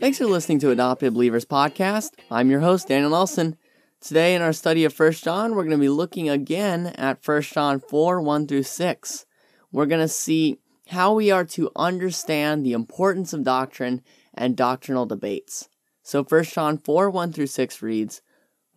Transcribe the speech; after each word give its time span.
Thanks 0.00 0.16
for 0.16 0.24
listening 0.24 0.60
to 0.60 0.70
Adopted 0.70 1.12
Believers 1.12 1.44
Podcast. 1.44 2.12
I'm 2.30 2.48
your 2.48 2.60
host, 2.60 2.88
Daniel 2.88 3.10
Nelson. 3.10 3.58
Today, 4.00 4.34
in 4.34 4.40
our 4.40 4.54
study 4.54 4.86
of 4.86 4.98
1 4.98 5.12
John, 5.12 5.50
we're 5.50 5.64
going 5.64 5.72
to 5.72 5.76
be 5.76 5.90
looking 5.90 6.30
again 6.30 6.86
at 6.96 7.18
1 7.22 7.42
John 7.42 7.80
4 7.80 8.22
1 8.22 8.46
through 8.46 8.62
6. 8.62 9.26
We're 9.70 9.84
going 9.84 10.00
to 10.00 10.08
see 10.08 10.56
how 10.86 11.12
we 11.12 11.30
are 11.30 11.44
to 11.44 11.70
understand 11.76 12.64
the 12.64 12.72
importance 12.72 13.34
of 13.34 13.44
doctrine 13.44 14.00
and 14.32 14.56
doctrinal 14.56 15.04
debates. 15.04 15.68
So 16.02 16.24
1 16.24 16.44
John 16.44 16.78
4 16.78 17.10
1 17.10 17.34
through 17.34 17.48
6 17.48 17.82
reads, 17.82 18.22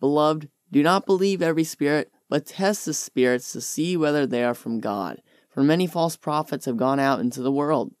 Beloved, 0.00 0.50
do 0.70 0.82
not 0.82 1.06
believe 1.06 1.40
every 1.40 1.64
spirit, 1.64 2.12
but 2.28 2.44
test 2.44 2.84
the 2.84 2.92
spirits 2.92 3.50
to 3.54 3.62
see 3.62 3.96
whether 3.96 4.26
they 4.26 4.44
are 4.44 4.52
from 4.52 4.78
God. 4.78 5.22
For 5.48 5.62
many 5.62 5.86
false 5.86 6.18
prophets 6.18 6.66
have 6.66 6.76
gone 6.76 7.00
out 7.00 7.20
into 7.20 7.40
the 7.40 7.50
world. 7.50 7.94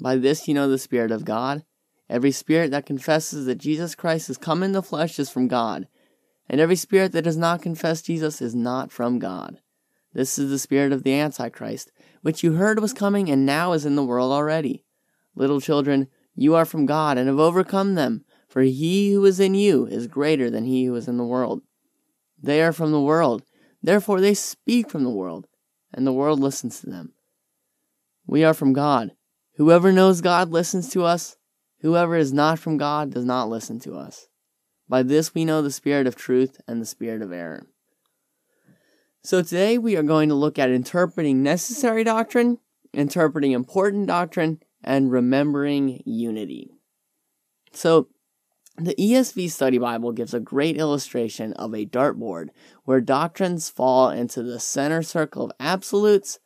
By 0.00 0.16
this 0.16 0.48
you 0.48 0.54
know 0.54 0.70
the 0.70 0.78
Spirit 0.78 1.10
of 1.10 1.26
God. 1.26 1.66
Every 2.12 2.30
spirit 2.30 2.70
that 2.70 2.86
confesses 2.86 3.46
that 3.46 3.56
Jesus 3.56 3.94
Christ 3.94 4.26
has 4.28 4.36
come 4.36 4.62
in 4.62 4.72
the 4.72 4.82
flesh 4.82 5.18
is 5.18 5.30
from 5.30 5.48
God 5.48 5.88
and 6.52 6.60
every 6.60 6.76
spirit 6.76 7.12
that 7.12 7.22
does 7.22 7.38
not 7.38 7.62
confess 7.62 8.02
Jesus 8.02 8.42
is 8.42 8.54
not 8.54 8.92
from 8.92 9.18
God. 9.18 9.60
This 10.12 10.38
is 10.38 10.50
the 10.50 10.58
spirit 10.58 10.92
of 10.92 11.02
the 11.02 11.14
Antichrist, 11.14 11.90
which 12.20 12.42
you 12.42 12.52
heard 12.52 12.78
was 12.78 12.92
coming 12.92 13.30
and 13.30 13.46
now 13.46 13.72
is 13.72 13.86
in 13.86 13.96
the 13.96 14.04
world 14.04 14.30
already. 14.30 14.84
Little 15.34 15.62
children, 15.62 16.08
you 16.34 16.54
are 16.54 16.66
from 16.66 16.84
God 16.84 17.16
and 17.16 17.26
have 17.26 17.38
overcome 17.38 17.94
them, 17.94 18.26
for 18.48 18.60
he 18.60 19.12
who 19.12 19.24
is 19.24 19.40
in 19.40 19.54
you 19.54 19.86
is 19.86 20.06
greater 20.06 20.50
than 20.50 20.66
he 20.66 20.84
who 20.84 20.94
is 20.94 21.08
in 21.08 21.16
the 21.16 21.24
world. 21.24 21.62
They 22.38 22.60
are 22.60 22.72
from 22.72 22.92
the 22.92 23.00
world, 23.00 23.44
therefore 23.82 24.20
they 24.20 24.34
speak 24.34 24.90
from 24.90 25.04
the 25.04 25.10
world, 25.10 25.46
and 25.90 26.06
the 26.06 26.12
world 26.12 26.38
listens 26.38 26.80
to 26.80 26.90
them. 26.90 27.14
We 28.26 28.44
are 28.44 28.52
from 28.52 28.74
God. 28.74 29.12
Whoever 29.54 29.90
knows 29.90 30.20
God 30.20 30.50
listens 30.50 30.90
to 30.90 31.04
us. 31.04 31.36
Whoever 31.82 32.16
is 32.16 32.32
not 32.32 32.58
from 32.58 32.76
God 32.76 33.10
does 33.10 33.24
not 33.24 33.48
listen 33.48 33.80
to 33.80 33.96
us. 33.96 34.28
By 34.88 35.02
this 35.02 35.34
we 35.34 35.44
know 35.44 35.62
the 35.62 35.70
spirit 35.70 36.06
of 36.06 36.16
truth 36.16 36.60
and 36.66 36.80
the 36.80 36.86
spirit 36.86 37.22
of 37.22 37.32
error. 37.32 37.66
So 39.24 39.42
today 39.42 39.78
we 39.78 39.96
are 39.96 40.02
going 40.02 40.28
to 40.28 40.34
look 40.34 40.58
at 40.58 40.70
interpreting 40.70 41.42
necessary 41.42 42.04
doctrine, 42.04 42.58
interpreting 42.92 43.52
important 43.52 44.06
doctrine, 44.06 44.60
and 44.84 45.10
remembering 45.10 46.02
unity. 46.04 46.70
So 47.72 48.08
the 48.76 48.94
ESV 48.94 49.50
Study 49.50 49.78
Bible 49.78 50.12
gives 50.12 50.34
a 50.34 50.40
great 50.40 50.76
illustration 50.76 51.52
of 51.54 51.74
a 51.74 51.86
dartboard 51.86 52.48
where 52.84 53.00
doctrines 53.00 53.70
fall 53.70 54.10
into 54.10 54.42
the 54.42 54.60
center 54.60 55.02
circle 55.02 55.44
of 55.44 55.52
absolutes, 55.58 56.38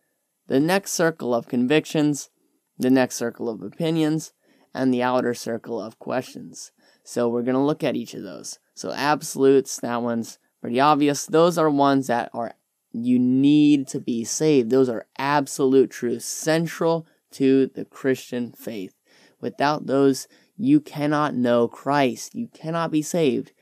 the 0.46 0.60
next 0.60 0.92
circle 0.92 1.34
of 1.34 1.48
convictions, 1.48 2.30
the 2.78 2.90
next 2.90 3.16
circle 3.16 3.48
of 3.48 3.62
opinions, 3.62 4.32
and 4.76 4.92
the 4.92 5.02
outer 5.02 5.34
circle 5.34 5.80
of 5.80 5.98
questions. 5.98 6.70
So 7.02 7.28
we're 7.28 7.42
going 7.42 7.54
to 7.54 7.60
look 7.60 7.82
at 7.82 7.96
each 7.96 8.14
of 8.14 8.22
those. 8.22 8.58
So 8.74 8.92
absolutes, 8.92 9.78
that 9.80 10.02
one's 10.02 10.38
pretty 10.60 10.80
obvious. 10.80 11.26
Those 11.26 11.56
are 11.58 11.70
ones 11.70 12.08
that 12.08 12.30
are 12.34 12.54
you 12.92 13.18
need 13.18 13.88
to 13.88 14.00
be 14.00 14.24
saved. 14.24 14.70
Those 14.70 14.88
are 14.88 15.06
absolute 15.18 15.90
truths, 15.90 16.24
central 16.24 17.06
to 17.32 17.66
the 17.74 17.84
Christian 17.84 18.52
faith. 18.52 18.94
Without 19.40 19.86
those, 19.86 20.28
you 20.56 20.80
cannot 20.80 21.34
know 21.34 21.68
Christ. 21.68 22.34
You 22.34 22.48
cannot 22.48 22.90
be 22.90 23.02
saved. 23.02 23.52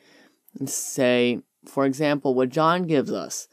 Say, 0.67 1.41
for 1.67 1.85
example, 1.85 2.35
what 2.35 2.51
John 2.51 2.85
gives 2.85 3.13
us, 3.13 3.49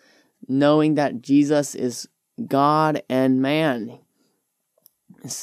knowing 0.48 0.96
that 0.96 1.22
Jesus 1.22 1.74
is 1.74 2.08
God 2.48 3.02
and 3.10 3.42
man. 3.42 4.00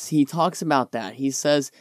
He 0.09 0.25
talks 0.25 0.63
about 0.63 0.93
that. 0.93 1.15
He 1.15 1.31
says, 1.31 1.73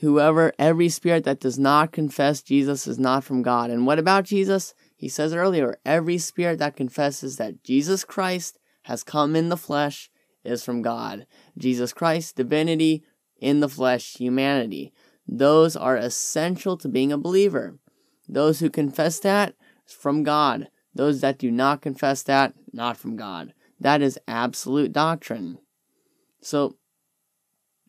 Whoever, 0.00 0.52
every 0.58 0.88
spirit 0.90 1.24
that 1.24 1.40
does 1.40 1.58
not 1.58 1.92
confess 1.92 2.42
Jesus 2.42 2.86
is 2.86 2.98
not 2.98 3.24
from 3.24 3.42
God. 3.42 3.70
And 3.70 3.86
what 3.86 3.98
about 3.98 4.24
Jesus? 4.24 4.74
He 4.94 5.08
says 5.08 5.34
earlier, 5.34 5.78
every 5.86 6.18
spirit 6.18 6.58
that 6.58 6.76
confesses 6.76 7.36
that 7.36 7.64
Jesus 7.64 8.04
Christ 8.04 8.58
has 8.82 9.02
come 9.02 9.34
in 9.34 9.48
the 9.48 9.56
flesh 9.56 10.10
is 10.44 10.62
from 10.62 10.82
God. 10.82 11.26
Jesus 11.56 11.92
Christ, 11.92 12.36
divinity, 12.36 13.04
in 13.38 13.60
the 13.60 13.68
flesh, 13.68 14.14
humanity. 14.16 14.92
Those 15.26 15.76
are 15.76 15.96
essential 15.96 16.76
to 16.78 16.88
being 16.88 17.12
a 17.12 17.18
believer. 17.18 17.78
Those 18.28 18.60
who 18.60 18.70
confess 18.70 19.18
that, 19.20 19.54
from 19.86 20.22
God. 20.22 20.68
Those 20.94 21.20
that 21.20 21.38
do 21.38 21.50
not 21.50 21.82
confess 21.82 22.22
that, 22.24 22.54
not 22.72 22.96
from 22.96 23.16
God. 23.16 23.52
That 23.80 24.02
is 24.02 24.18
absolute 24.26 24.92
doctrine. 24.92 25.58
So, 26.40 26.76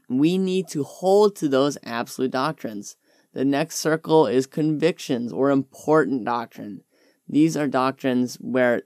we 0.09 0.37
need 0.37 0.67
to 0.69 0.83
hold 0.83 1.35
to 1.37 1.47
those 1.47 1.77
absolute 1.83 2.31
doctrines. 2.31 2.95
The 3.33 3.45
next 3.45 3.77
circle 3.77 4.25
is 4.25 4.47
convictions 4.47 5.31
or 5.31 5.51
important 5.51 6.25
doctrine. 6.25 6.81
These 7.27 7.57
are 7.57 7.67
doctrines 7.67 8.35
where 8.35 8.83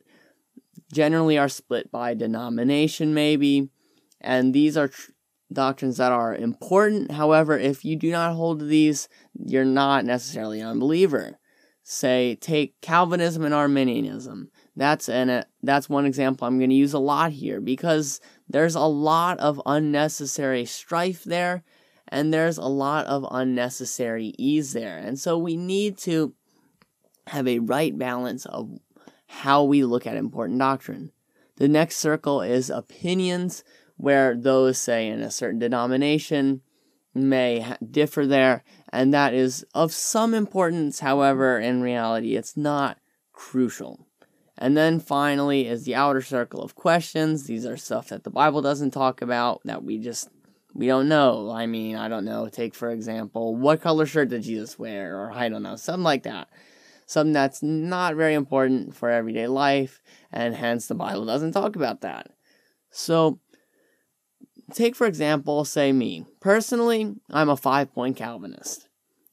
generally 0.92 1.38
are 1.38 1.50
split 1.50 1.92
by 1.92 2.14
denomination, 2.14 3.14
maybe, 3.14 3.70
and 4.20 4.54
these 4.54 4.76
are 4.76 4.90
tr- 4.90 5.12
doctrines 5.52 5.98
that 5.98 6.12
are 6.12 6.36
important. 6.36 7.12
However, 7.12 7.58
if 7.58 7.86
you 7.86 7.96
do 7.96 8.12
not 8.12 8.36
hold 8.36 8.60
to 8.60 8.66
these, 8.66 9.08
you're 9.34 9.66
not 9.66 10.06
necessarily 10.06 10.60
an 10.60 10.68
unbeliever. 10.68 11.40
Say, 11.84 12.36
take 12.36 12.80
Calvinism 12.82 13.44
and 13.44 13.54
Arminianism. 13.54 14.50
That's 14.76 15.10
an 15.10 15.30
uh, 15.30 15.44
that's 15.62 15.90
one 15.90 16.06
example 16.06 16.48
I'm 16.48 16.58
going 16.58 16.70
to 16.70 16.76
use 16.76 16.94
a 16.94 17.00
lot 17.00 17.32
here 17.32 17.60
because 17.60 18.22
there's 18.48 18.76
a 18.76 18.82
lot 18.82 19.40
of 19.40 19.62
unnecessary 19.66 20.66
strife 20.66 21.24
there 21.24 21.64
and 22.08 22.34
there's 22.34 22.58
a 22.58 22.66
lot 22.66 23.06
of 23.06 23.26
unnecessary 23.32 24.34
ease 24.38 24.74
there. 24.74 24.98
And 24.98 25.18
so 25.18 25.38
we 25.38 25.56
need 25.56 25.98
to 26.00 26.34
have 27.28 27.48
a 27.48 27.60
right 27.60 27.98
balance 27.98 28.46
of 28.46 28.80
how 29.28 29.64
we 29.64 29.84
look 29.86 30.06
at 30.06 30.18
important 30.18 30.60
doctrine. 30.60 31.12
The 31.56 31.70
next 31.70 31.98
circle 31.98 32.42
is 32.42 32.70
opinions, 32.70 33.64
where 33.96 34.36
those, 34.36 34.78
say, 34.78 35.08
in 35.08 35.22
a 35.22 35.32
certain 35.32 35.60
denomination 35.60 36.62
may 37.14 37.76
differ 37.90 38.26
there, 38.26 38.64
and 38.92 39.14
that 39.14 39.34
is 39.34 39.66
of 39.74 39.94
some 39.94 40.34
importance. 40.34 41.00
However, 41.00 41.60
in 41.60 41.82
reality, 41.82 42.36
it's 42.36 42.58
not 42.58 42.98
crucial. 43.32 44.08
And 44.62 44.78
then 44.78 45.00
finally 45.00 45.68
is 45.68 45.86
the 45.86 45.96
outer 45.96 46.22
circle 46.22 46.62
of 46.62 46.76
questions. 46.76 47.46
These 47.46 47.66
are 47.66 47.76
stuff 47.76 48.10
that 48.10 48.24
the 48.24 48.30
Bible 48.30 48.62
doesn't 48.62 48.92
talk 48.92 49.24
about 49.24 49.60
that 49.66 49.84
we 49.84 49.98
just 49.98 50.30
we 50.76 50.86
don't 50.86 51.10
know. 51.10 51.50
I 51.50 51.66
mean, 51.66 51.96
I 51.96 52.08
don't 52.08 52.26
know. 52.26 52.48
Take 52.48 52.76
for 52.76 52.92
example, 52.92 53.56
what 53.56 53.82
color 53.82 54.06
shirt 54.06 54.30
did 54.30 54.44
Jesus 54.44 54.78
wear 54.78 55.18
or 55.18 55.32
I 55.32 55.50
don't 55.50 55.64
know, 55.64 55.78
something 55.78 56.04
like 56.04 56.22
that. 56.24 56.48
Something 57.08 57.34
that's 57.34 57.64
not 57.64 58.14
very 58.14 58.36
important 58.36 58.96
for 58.96 59.10
everyday 59.10 59.48
life 59.48 60.00
and 60.32 60.56
hence 60.56 60.86
the 60.86 60.94
Bible 60.94 61.26
doesn't 61.26 61.54
talk 61.54 61.76
about 61.76 62.02
that. 62.02 62.28
So 62.92 63.40
take 64.72 64.96
for 64.96 65.08
example, 65.08 65.66
say 65.66 65.92
me. 65.92 66.28
Personally, 66.40 67.16
I'm 67.32 67.50
a 67.50 67.58
5-point 67.58 68.16
Calvinist. 68.16 68.88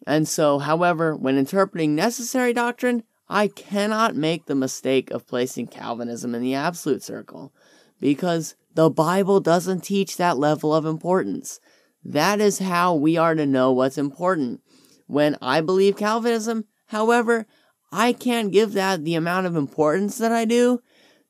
And 0.06 0.26
so, 0.26 0.58
however, 0.58 1.14
when 1.14 1.36
interpreting 1.36 1.94
necessary 1.94 2.54
doctrine, 2.54 3.02
I 3.28 3.48
cannot 3.48 4.16
make 4.16 4.46
the 4.46 4.54
mistake 4.54 5.10
of 5.10 5.26
placing 5.26 5.68
Calvinism 5.68 6.34
in 6.34 6.42
the 6.42 6.54
absolute 6.54 7.02
circle 7.02 7.52
because 8.00 8.54
the 8.74 8.90
Bible 8.90 9.40
doesn't 9.40 9.82
teach 9.82 10.16
that 10.16 10.38
level 10.38 10.74
of 10.74 10.86
importance. 10.86 11.60
That 12.04 12.40
is 12.40 12.60
how 12.60 12.94
we 12.94 13.16
are 13.16 13.34
to 13.34 13.44
know 13.44 13.72
what's 13.72 13.98
important. 13.98 14.62
When 15.06 15.36
I 15.42 15.60
believe 15.60 15.96
Calvinism, 15.96 16.64
however, 16.86 17.46
I 17.90 18.12
can't 18.12 18.52
give 18.52 18.72
that 18.74 19.04
the 19.04 19.14
amount 19.14 19.46
of 19.46 19.56
importance 19.56 20.18
that 20.18 20.32
I 20.32 20.44
do 20.44 20.80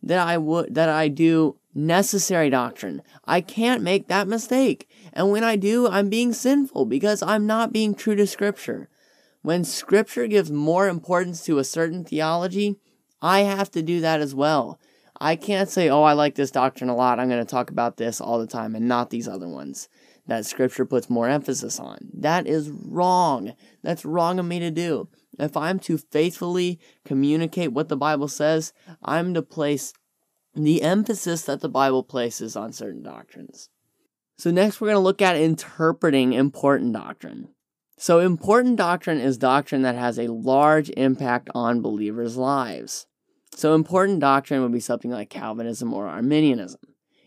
that 0.02 0.26
I 0.26 0.38
would 0.38 0.74
that 0.74 0.88
I 0.88 1.08
do 1.08 1.58
necessary 1.74 2.50
doctrine. 2.50 3.02
I 3.24 3.40
can't 3.40 3.82
make 3.82 4.08
that 4.08 4.28
mistake. 4.28 4.88
And 5.12 5.30
when 5.30 5.44
I 5.44 5.56
do, 5.56 5.88
I'm 5.88 6.08
being 6.08 6.32
sinful 6.32 6.86
because 6.86 7.22
I'm 7.22 7.46
not 7.46 7.72
being 7.72 7.94
true 7.94 8.16
to 8.16 8.26
scripture. 8.26 8.88
When 9.42 9.64
scripture 9.64 10.26
gives 10.26 10.50
more 10.50 10.88
importance 10.88 11.44
to 11.44 11.58
a 11.58 11.64
certain 11.64 12.04
theology, 12.04 12.76
I 13.22 13.40
have 13.40 13.70
to 13.72 13.82
do 13.82 14.00
that 14.00 14.20
as 14.20 14.34
well. 14.34 14.78
I 15.20 15.36
can't 15.36 15.68
say, 15.68 15.88
oh, 15.88 16.02
I 16.02 16.12
like 16.12 16.36
this 16.36 16.50
doctrine 16.50 16.90
a 16.90 16.96
lot. 16.96 17.18
I'm 17.18 17.28
going 17.28 17.44
to 17.44 17.50
talk 17.50 17.70
about 17.70 17.96
this 17.96 18.20
all 18.20 18.38
the 18.38 18.46
time 18.46 18.74
and 18.74 18.86
not 18.86 19.10
these 19.10 19.26
other 19.26 19.48
ones 19.48 19.88
that 20.28 20.44
scripture 20.46 20.84
puts 20.84 21.10
more 21.10 21.28
emphasis 21.28 21.80
on. 21.80 22.10
That 22.12 22.46
is 22.46 22.70
wrong. 22.70 23.54
That's 23.82 24.04
wrong 24.04 24.38
of 24.38 24.44
me 24.44 24.60
to 24.60 24.70
do. 24.70 25.08
If 25.38 25.56
I'm 25.56 25.78
to 25.80 25.98
faithfully 25.98 26.78
communicate 27.04 27.72
what 27.72 27.88
the 27.88 27.96
Bible 27.96 28.28
says, 28.28 28.72
I'm 29.02 29.34
to 29.34 29.42
place 29.42 29.92
the 30.54 30.82
emphasis 30.82 31.42
that 31.42 31.60
the 31.60 31.68
Bible 31.68 32.02
places 32.02 32.56
on 32.56 32.72
certain 32.72 33.02
doctrines. 33.02 33.70
So, 34.36 34.50
next, 34.50 34.80
we're 34.80 34.88
going 34.88 34.96
to 34.96 35.00
look 35.00 35.22
at 35.22 35.36
interpreting 35.36 36.32
important 36.32 36.92
doctrine. 36.92 37.48
So, 38.00 38.20
important 38.20 38.76
doctrine 38.76 39.18
is 39.18 39.38
doctrine 39.38 39.82
that 39.82 39.96
has 39.96 40.18
a 40.20 40.28
large 40.28 40.88
impact 40.90 41.50
on 41.52 41.82
believers' 41.82 42.36
lives. 42.36 43.08
So, 43.56 43.74
important 43.74 44.20
doctrine 44.20 44.62
would 44.62 44.70
be 44.72 44.78
something 44.78 45.10
like 45.10 45.30
Calvinism 45.30 45.92
or 45.92 46.06
Arminianism. 46.06 46.80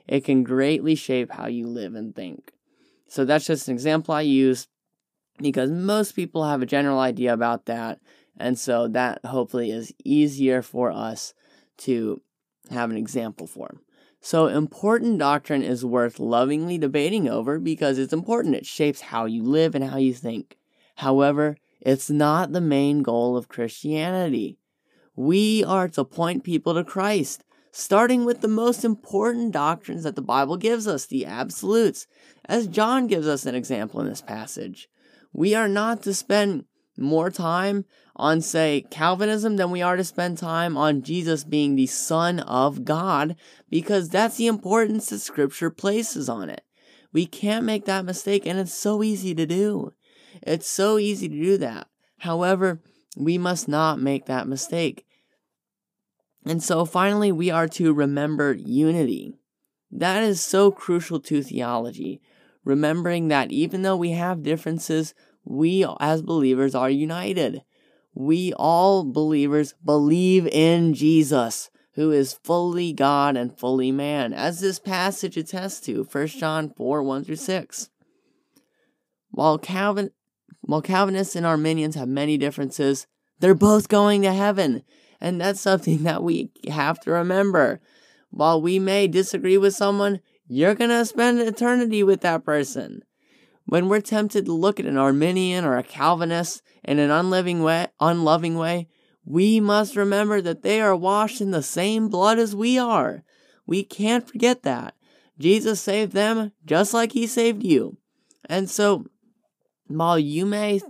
It 0.08 0.24
can 0.24 0.44
greatly 0.44 0.96
shape 0.96 1.32
how 1.34 1.48
you 1.48 1.68
live 1.68 1.94
and 1.94 2.16
think. 2.16 2.54
So, 3.10 3.26
that's 3.26 3.46
just 3.48 3.68
an 3.68 3.74
example 3.74 4.14
I 4.14 4.22
use. 4.22 4.68
because 5.42 5.72
most 5.72 6.14
people 6.14 6.46
have 6.46 6.62
a 6.62 6.66
general 6.68 7.00
idea 7.00 7.34
about 7.34 7.66
that. 7.66 8.00
And 8.38 8.58
so 8.58 8.88
that 8.90 9.26
hopefully 9.26 9.72
is 9.72 9.94
easier 10.06 10.62
for 10.62 10.92
us 10.92 11.34
to 11.80 12.22
have 12.70 12.90
an 12.92 12.98
example 12.98 13.48
for. 13.48 13.82
So, 14.22 14.48
important 14.48 15.20
doctrine 15.20 15.64
is 15.64 15.84
worth 15.84 16.20
lovingly 16.20 16.78
debating 16.78 17.28
over 17.28 17.60
because 17.60 17.98
it's 17.98 18.14
important. 18.14 18.56
It 18.56 18.66
shapes 18.66 19.02
how 19.02 19.26
you 19.26 19.44
live 19.44 19.76
and 19.76 19.84
how 19.84 19.98
you 19.98 20.14
think. 20.14 20.58
However, 21.02 21.58
it's 21.80 22.12
not 22.12 22.52
the 22.52 22.62
main 22.62 23.02
goal 23.02 23.36
of 23.36 23.48
Christianity. 23.48 24.60
We 25.16 25.64
are 25.64 25.88
to 25.90 26.04
point 26.06 26.44
people 26.44 26.76
to 26.76 26.84
Christ, 26.84 27.44
starting 27.72 28.24
with 28.24 28.42
the 28.42 28.48
most 28.48 28.86
important 28.86 29.52
doctrines 29.52 30.04
that 30.04 30.16
the 30.16 30.22
Bible 30.22 30.58
gives 30.58 30.88
us, 30.88 31.08
the 31.08 31.26
absolutes, 31.26 32.06
as 32.46 32.68
John 32.68 33.08
gives 33.08 33.28
us 33.28 33.48
an 33.48 33.56
example 33.56 34.00
in 34.00 34.10
this 34.10 34.22
passage. 34.22 34.90
We 35.34 35.56
are 35.56 35.68
not 35.68 36.04
to 36.04 36.14
spend 36.14 36.66
more 36.96 37.32
time 37.32 37.86
on, 38.16 38.42
say, 38.42 38.86
Calvinism 38.92 39.56
than 39.56 39.72
we 39.72 39.82
are 39.82 39.96
to 39.96 40.04
spend 40.04 40.38
time 40.38 40.78
on 40.78 41.02
Jesus 41.02 41.44
being 41.44 41.76
the 41.76 41.88
Son 41.88 42.42
of 42.42 42.86
God, 42.86 43.36
because 43.72 44.10
that's 44.10 44.38
the 44.38 44.46
importance 44.46 45.10
that 45.10 45.18
Scripture 45.18 45.72
places 45.72 46.30
on 46.30 46.48
it. 46.48 46.64
We 47.12 47.26
can't 47.26 47.66
make 47.66 47.86
that 47.86 48.06
mistake, 48.06 48.46
and 48.46 48.60
it's 48.60 48.74
so 48.74 49.02
easy 49.02 49.34
to 49.34 49.48
do. 49.48 49.94
It's 50.42 50.68
so 50.68 50.98
easy 50.98 51.30
to 51.30 51.36
do 51.36 51.58
that. 51.58 51.88
However, 52.20 52.82
we 53.18 53.38
must 53.38 53.68
not 53.68 54.00
make 54.00 54.26
that 54.26 54.48
mistake. 54.48 55.06
And 56.46 56.64
so 56.64 56.86
finally, 56.86 57.32
we 57.32 57.50
are 57.50 57.68
to 57.70 57.94
remember 57.94 58.54
unity. 58.54 59.36
That 59.92 60.24
is 60.24 60.42
so 60.42 60.72
crucial 60.72 61.20
to 61.22 61.44
theology. 61.44 62.22
Remembering 62.64 63.28
that 63.28 63.52
even 63.52 63.82
though 63.82 63.98
we 63.98 64.12
have 64.12 64.44
differences, 64.44 65.14
we 65.44 65.86
as 66.00 66.22
believers 66.22 66.76
are 66.76 66.90
united. 66.90 67.64
We 68.14 68.54
all 68.54 69.04
believers 69.04 69.74
believe 69.84 70.48
in 70.48 70.94
Jesus, 70.94 71.70
who 71.94 72.12
is 72.12 72.40
fully 72.44 72.94
God 72.94 73.38
and 73.38 73.58
fully 73.58 73.92
man, 73.92 74.34
as 74.34 74.60
this 74.60 74.80
passage 74.80 75.38
attests 75.38 75.80
to, 75.82 76.04
1 76.04 76.28
John 76.28 76.70
4 76.70 77.04
1 77.04 77.24
through 77.24 77.36
6. 77.36 77.90
While, 79.32 79.58
Calvin, 79.58 80.12
while 80.62 80.82
Calvinists 80.82 81.36
and 81.36 81.46
Arminians 81.46 81.96
have 81.96 82.08
many 82.08 82.38
differences, 82.38 83.08
they're 83.40 83.56
both 83.56 83.90
going 83.90 84.22
to 84.22 84.34
heaven. 84.34 84.84
And 85.20 85.40
that's 85.42 85.62
something 85.62 86.04
that 86.04 86.24
we 86.24 86.52
have 86.70 87.00
to 87.02 87.12
remember. 87.12 87.82
While 88.30 88.62
we 88.62 88.80
may 88.80 89.08
disagree 89.08 89.58
with 89.58 89.76
someone, 89.76 90.22
you're 90.48 90.76
going 90.76 90.90
to 90.90 91.06
spend 91.06 91.40
eternity 91.40 92.04
with 92.04 92.22
that 92.22 92.46
person. 92.46 93.02
When 93.66 93.90
we're 93.90 94.02
tempted 94.02 94.46
to 94.46 94.54
look 94.54 94.80
at 94.80 94.86
an 94.86 94.98
Arminian 94.98 95.66
or 95.66 95.78
a 95.78 95.84
Calvinist 95.84 96.62
in 96.84 97.00
an 97.00 97.12
unloving 97.12 97.62
way, 97.62 97.88
unloving 98.00 98.58
way, 98.58 98.88
we 99.24 99.60
must 99.60 99.96
remember 99.96 100.42
that 100.42 100.64
they 100.64 100.82
are 100.82 100.96
washed 100.96 101.42
in 101.42 101.52
the 101.52 101.62
same 101.62 102.10
blood 102.10 102.40
as 102.40 102.56
we 102.56 102.78
are. 102.78 103.24
We 103.66 103.84
can't 103.84 104.28
forget 104.28 104.64
that. 104.64 104.96
Jesus 105.40 105.80
saved 105.80 106.14
them 106.14 106.52
just 106.66 106.94
like 106.94 107.14
he 107.14 107.28
saved 107.28 107.64
you. 107.64 107.98
And 108.50 108.70
so, 108.70 109.06
while 109.98 110.20
you 110.20 110.46
may, 110.46 110.82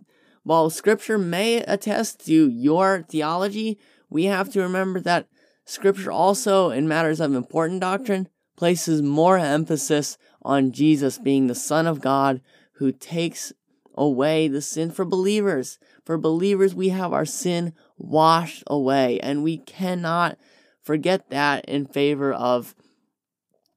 while 0.44 0.70
scripture 0.70 1.18
may 1.18 1.58
attest 1.64 2.26
to 2.26 2.50
your 2.50 3.06
theology, 3.10 3.80
we 4.10 4.26
have 4.26 4.52
to 4.54 4.62
remember 4.62 5.00
that 5.02 5.28
scripture 5.66 6.12
also, 6.12 6.70
in 6.70 6.88
matters 6.88 7.20
of 7.20 7.34
important 7.34 7.82
doctrine, 7.82 8.28
places 8.58 9.02
more 9.02 9.38
emphasis 9.38 10.18
on 10.42 10.72
Jesus 10.72 11.18
being 11.18 11.48
the 11.48 11.56
Son 11.56 11.88
of 11.88 12.02
God 12.02 12.42
who 12.74 12.92
takes 12.92 13.54
away 13.96 14.48
the 14.48 14.62
sin 14.62 14.92
for 14.92 15.06
believers. 15.06 15.78
For 16.06 16.18
believers, 16.18 16.74
we 16.74 16.90
have 16.90 17.14
our 17.14 17.26
sin 17.26 17.74
washed 17.98 18.64
away, 18.68 19.20
and 19.20 19.44
we 19.44 19.58
cannot 19.58 20.38
forget 20.82 21.30
that 21.30 21.66
in 21.66 21.86
favor 21.86 22.34
of 22.34 22.76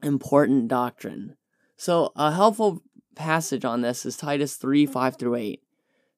important 0.03 0.69
doctrine. 0.69 1.37
So, 1.76 2.12
a 2.17 2.32
helpful 2.32 2.82
passage 3.14 3.64
on 3.64 3.81
this 3.81 4.05
is 4.05 4.16
Titus 4.16 4.56
3 4.56 4.87
5 4.87 5.16
through 5.16 5.34
8. 5.37 5.62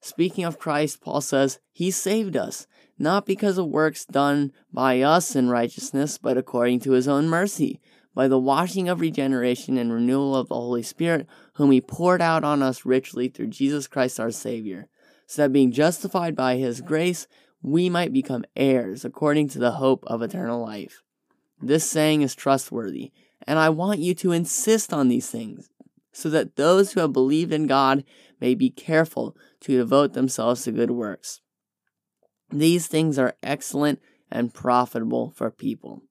Speaking 0.01 0.45
of 0.45 0.59
Christ, 0.59 1.01
Paul 1.01 1.21
says, 1.21 1.59
He 1.73 1.91
saved 1.91 2.37
us, 2.37 2.67
not 2.99 3.27
because 3.27 3.59
of 3.59 3.67
works 3.67 4.05
done 4.05 4.53
by 4.73 5.01
us 5.01 5.35
in 5.35 5.49
righteousness, 5.49 6.19
but 6.19 6.39
according 6.39 6.81
to 6.81 6.93
His 6.93 7.09
own 7.09 7.29
mercy 7.29 7.81
by 8.15 8.29
the 8.29 8.39
washing 8.39 8.89
of 8.89 9.01
regeneration 9.01 9.77
and 9.77 9.93
renewal 9.93 10.35
of 10.35 10.49
the 10.49 10.55
Holy 10.55 10.83
Spirit, 10.83 11.27
whom 11.55 11.71
He 11.71 11.81
poured 11.81 12.23
out 12.23 12.45
on 12.45 12.63
us 12.63 12.87
richly 12.87 13.29
through 13.29 13.49
Jesus 13.49 13.87
Christ 13.87 14.19
our 14.21 14.31
Savior, 14.31 14.89
so 15.27 15.43
that 15.43 15.53
being 15.53 15.73
justified 15.73 16.35
by 16.35 16.57
His 16.57 16.81
grace, 16.81 17.27
we 17.63 17.91
might 17.91 18.13
become 18.13 18.45
heirs 18.55 19.05
according 19.05 19.49
to 19.49 19.59
the 19.59 19.73
hope 19.73 20.05
of 20.07 20.23
eternal 20.23 20.65
life. 20.65 21.03
This 21.61 21.89
saying 21.89 22.23
is 22.23 22.35
trustworthy, 22.35 23.13
and 23.47 23.59
I 23.59 23.71
want 23.71 23.99
you 23.99 24.15
to 24.17 24.33
insist 24.33 24.93
on 24.93 25.09
these 25.09 25.29
things, 25.29 25.69
so 26.17 26.31
that 26.31 26.57
those 26.57 26.93
who 26.93 27.01
have 27.01 27.13
believed 27.13 27.53
in 27.53 27.67
God 27.67 28.03
may 28.41 28.55
be 28.55 28.71
careful 28.71 29.37
to 29.61 29.77
devote 29.77 30.15
themselves 30.15 30.65
to 30.65 30.73
good 30.73 30.91
works. 30.91 31.43
These 32.51 32.87
things 32.87 33.19
are 33.19 33.37
excellent 33.43 34.01
and 34.31 34.55
profitable 34.55 35.31
for 35.37 35.51
people. 35.51 36.03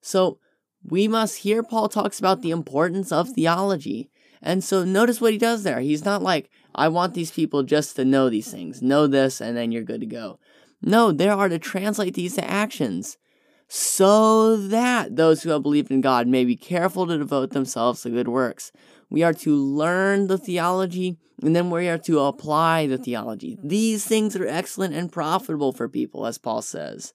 So, 0.00 0.38
we 0.82 1.08
must 1.08 1.38
hear 1.38 1.62
Paul 1.62 1.90
talks 1.90 2.18
about 2.18 2.40
the 2.40 2.52
importance 2.52 3.12
of 3.12 3.28
theology. 3.28 4.10
And 4.40 4.64
so 4.64 4.84
notice 4.84 5.20
what 5.20 5.32
he 5.32 5.38
does 5.38 5.64
there. 5.64 5.80
He's 5.80 6.04
not 6.04 6.22
like, 6.22 6.48
I 6.74 6.88
want 6.88 7.12
these 7.12 7.32
people 7.32 7.64
just 7.64 7.96
to 7.96 8.04
know 8.04 8.30
these 8.30 8.50
things, 8.50 8.80
know 8.80 9.06
this, 9.06 9.40
and 9.40 9.56
then 9.56 9.72
you're 9.72 9.82
good 9.82 10.00
to 10.00 10.06
go. 10.06 10.38
No, 10.80 11.10
they 11.10 11.28
are 11.28 11.48
to 11.48 11.58
translate 11.58 12.14
these 12.14 12.36
to 12.36 12.48
actions 12.48 13.18
so 13.68 14.56
that 14.56 15.16
those 15.16 15.42
who 15.42 15.50
have 15.50 15.62
believed 15.62 15.90
in 15.90 16.00
God 16.00 16.26
may 16.26 16.44
be 16.44 16.56
careful 16.56 17.06
to 17.06 17.18
devote 17.18 17.50
themselves 17.50 18.02
to 18.02 18.10
good 18.10 18.28
works. 18.28 18.72
We 19.10 19.22
are 19.22 19.34
to 19.34 19.54
learn 19.54 20.26
the 20.26 20.38
theology 20.38 21.18
and 21.42 21.54
then 21.54 21.70
we 21.70 21.88
are 21.88 21.98
to 21.98 22.20
apply 22.20 22.86
the 22.86 22.98
theology. 22.98 23.58
These 23.62 24.06
things 24.06 24.34
are 24.36 24.46
excellent 24.46 24.94
and 24.94 25.12
profitable 25.12 25.72
for 25.72 25.88
people, 25.88 26.26
as 26.26 26.38
Paul 26.38 26.62
says. 26.62 27.12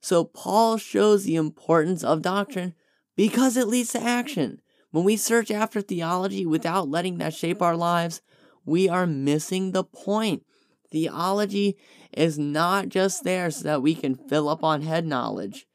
So 0.00 0.24
Paul 0.24 0.76
shows 0.76 1.24
the 1.24 1.36
importance 1.36 2.04
of 2.04 2.22
doctrine 2.22 2.74
because 3.16 3.56
it 3.56 3.68
leads 3.68 3.92
to 3.92 4.02
action. 4.02 4.60
When 4.92 5.04
we 5.04 5.16
search 5.16 5.50
after 5.50 5.80
theology 5.80 6.46
without 6.46 6.88
letting 6.88 7.18
that 7.18 7.34
shape 7.34 7.60
our 7.62 7.76
lives, 7.76 8.22
we 8.64 8.88
are 8.88 9.06
missing 9.06 9.72
the 9.72 9.84
point. 9.84 10.44
Theology 10.90 11.76
is 12.12 12.38
not 12.38 12.88
just 12.88 13.24
there 13.24 13.50
so 13.50 13.64
that 13.64 13.82
we 13.82 13.94
can 13.94 14.14
fill 14.14 14.48
up 14.48 14.64
on 14.64 14.82
head 14.82 15.06
knowledge. 15.06 15.66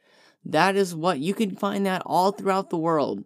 That 0.45 0.75
is 0.75 0.95
what 0.95 1.19
you 1.19 1.33
can 1.33 1.55
find 1.55 1.85
that 1.85 2.03
all 2.05 2.31
throughout 2.31 2.69
the 2.69 2.77
world. 2.77 3.23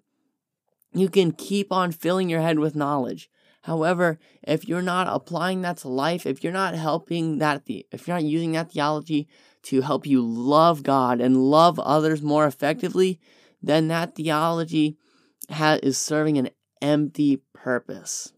You 0.93 1.09
can 1.09 1.33
keep 1.33 1.71
on 1.71 1.91
filling 1.91 2.29
your 2.29 2.41
head 2.41 2.59
with 2.59 2.75
knowledge. 2.75 3.29
However, 3.63 4.19
if 4.41 4.67
you're 4.67 4.81
not 4.81 5.07
applying 5.07 5.61
that 5.61 5.77
to 5.77 5.89
life, 5.89 6.25
if 6.25 6.43
you're 6.43 6.53
not 6.53 6.75
helping 6.75 7.39
that, 7.39 7.65
the, 7.65 7.85
if 7.91 8.07
you're 8.07 8.15
not 8.15 8.23
using 8.23 8.53
that 8.53 8.71
theology 8.71 9.27
to 9.63 9.81
help 9.81 10.07
you 10.07 10.21
love 10.25 10.81
God 10.81 11.19
and 11.19 11.51
love 11.51 11.77
others 11.77 12.21
more 12.21 12.47
effectively, 12.47 13.19
then 13.61 13.89
that 13.89 14.15
theology 14.15 14.97
ha- 15.51 15.79
is 15.83 15.97
serving 15.97 16.37
an 16.37 16.49
empty 16.81 17.41
purpose. 17.53 18.31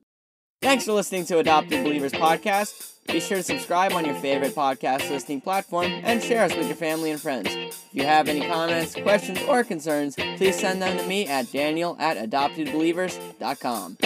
Thanks 0.62 0.86
for 0.86 0.94
listening 0.94 1.26
to 1.26 1.40
Adopted 1.40 1.84
Believers 1.84 2.12
Podcast. 2.12 2.94
Be 3.08 3.20
sure 3.20 3.38
to 3.38 3.44
subscribe 3.44 3.94
on 3.94 4.06
your 4.06 4.14
favorite 4.16 4.54
podcast 4.54 5.10
listening 5.10 5.42
platform 5.42 5.88
and 5.88 6.22
share 6.22 6.44
us 6.44 6.56
with 6.56 6.68
your 6.68 6.76
family 6.76 7.10
and 7.10 7.20
friends. 7.20 7.48
If 7.50 7.88
you 7.94 8.04
have 8.04 8.30
any 8.30 8.46
comments, 8.46 8.94
questions, 8.94 9.40
or 9.48 9.64
concerns, 9.64 10.16
please 10.16 10.60
send 10.60 10.80
them 10.80 11.00
to 11.00 11.08
me 11.08 11.26
at 11.28 11.52
daniel 11.52 11.98
at 12.00 12.16
adoptedbelievers.com. 12.18 13.98